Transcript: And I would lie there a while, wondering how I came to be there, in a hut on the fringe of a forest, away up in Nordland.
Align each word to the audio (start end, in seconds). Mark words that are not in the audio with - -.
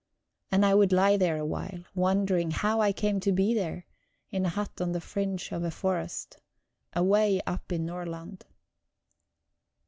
And 0.51 0.65
I 0.65 0.73
would 0.73 0.91
lie 0.91 1.15
there 1.15 1.37
a 1.37 1.45
while, 1.45 1.83
wondering 1.93 2.49
how 2.49 2.81
I 2.81 2.91
came 2.91 3.19
to 3.19 3.31
be 3.31 3.53
there, 3.53 3.85
in 4.31 4.47
a 4.47 4.49
hut 4.49 4.81
on 4.81 4.93
the 4.93 4.99
fringe 4.99 5.51
of 5.51 5.63
a 5.63 5.69
forest, 5.69 6.37
away 6.95 7.39
up 7.45 7.71
in 7.71 7.85
Nordland. 7.85 8.41